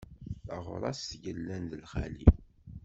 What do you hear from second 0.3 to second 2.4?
Taɣṛast yellan d lxali.